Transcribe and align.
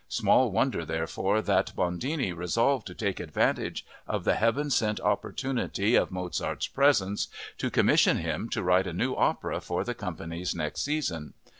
Small 0.09 0.49
wonder, 0.49 0.83
therefore, 0.83 1.43
that 1.43 1.73
Bondini 1.75 2.35
resolved 2.35 2.87
to 2.87 2.95
take 2.95 3.19
advantage 3.19 3.85
of 4.07 4.23
the 4.23 4.33
heaven 4.33 4.71
sent 4.71 4.99
opportunity 4.99 5.93
of 5.93 6.09
Mozart's 6.09 6.65
presence 6.65 7.27
to 7.59 7.69
commission 7.69 8.17
him 8.17 8.49
to 8.49 8.63
write 8.63 8.87
a 8.87 8.93
new 8.93 9.13
opera 9.15 9.61
for 9.61 9.83
the 9.83 9.93
company 9.93 10.43
next 10.55 10.81
season. 10.81 11.35